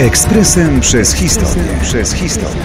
[0.00, 1.64] Ekspresem przez historię.
[1.82, 2.62] Przez historię.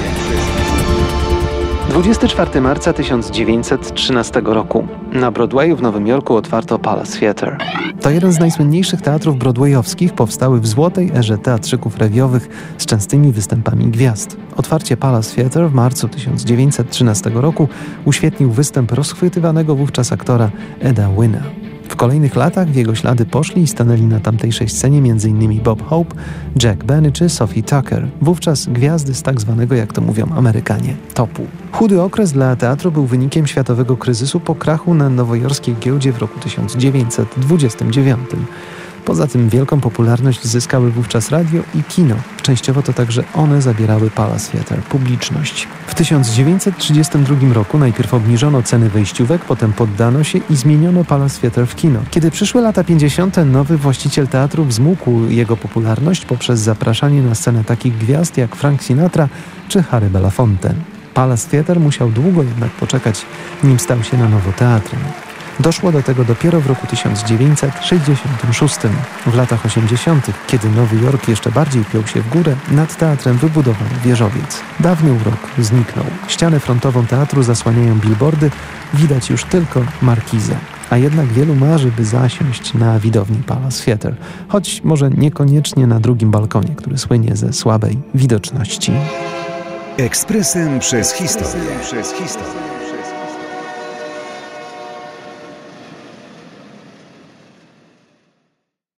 [1.89, 4.87] 24 marca 1913 roku.
[5.11, 7.57] Na Broadwayu w Nowym Jorku otwarto Palace Theatre.
[8.01, 13.87] To jeden z najsłynniejszych teatrów broadwayowskich, powstały w złotej erze teatrzyków rewiowych z częstymi występami
[13.87, 14.37] gwiazd.
[14.57, 17.67] Otwarcie Palace Theatre w marcu 1913 roku
[18.05, 20.49] uświetnił występ rozchwytywanego wówczas aktora
[20.79, 21.64] Eda Wyna.
[21.95, 25.61] W kolejnych latach w jego ślady poszli i stanęli na tamtejszej scenie m.in.
[25.61, 26.15] Bob Hope,
[26.63, 31.47] Jack Benny czy Sophie Tucker, wówczas gwiazdy z tak zwanego, jak to mówią Amerykanie, topu.
[31.71, 36.39] Chudy okres dla teatru był wynikiem światowego kryzysu po krachu na nowojorskiej giełdzie w roku
[36.39, 38.19] 1929.
[39.05, 42.15] Poza tym wielką popularność zyskały wówczas radio i kino.
[42.41, 45.67] Częściowo to także one zabierały Palace Theatre, publiczność.
[45.87, 51.75] W 1932 roku najpierw obniżono ceny wejściówek, potem poddano się i zmieniono Palace Theatre w
[51.75, 51.99] kino.
[52.11, 57.97] Kiedy przyszły lata 50., nowy właściciel teatru wzmógł jego popularność poprzez zapraszanie na scenę takich
[57.97, 59.29] gwiazd jak Frank Sinatra
[59.67, 60.73] czy Harry Belafonte.
[61.13, 63.25] Palace Theatre musiał długo jednak poczekać,
[63.63, 64.99] nim stał się na nowo teatrem.
[65.59, 68.75] Doszło do tego dopiero w roku 1966.
[69.25, 73.89] W latach 80., kiedy Nowy Jork jeszcze bardziej piął się w górę, nad teatrem wybudowano
[74.03, 74.61] wieżowiec.
[74.79, 76.05] Dawny urok zniknął.
[76.27, 78.51] Ścianę frontową teatru zasłaniają billboardy,
[78.93, 80.55] widać już tylko markizę.
[80.89, 84.15] A jednak wielu marzy, by zasiąść na widowni Palace Theatre,
[84.47, 88.91] choć może niekoniecznie na drugim balkonie, który słynie ze słabej widoczności.
[89.97, 91.69] Ekspresem przez historię.
[91.81, 92.65] Przez historię.